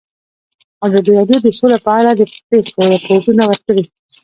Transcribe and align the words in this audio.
ازادي 0.87 1.11
راډیو 1.17 1.39
د 1.43 1.47
سوله 1.59 1.77
په 1.85 1.91
اړه 1.99 2.11
د 2.19 2.21
پېښو 2.49 2.79
رپوټونه 2.93 3.43
ورکړي. 3.49 3.83